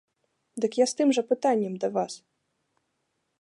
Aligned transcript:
Дык 0.63 0.71
я 0.79 0.85
з 0.91 0.97
тым 1.01 1.13
жа 1.17 1.23
пытаннем 1.33 1.73
да 1.85 1.91
вас. 1.99 2.13